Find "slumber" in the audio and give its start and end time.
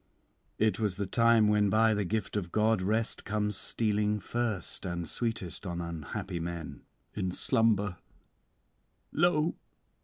7.31-7.97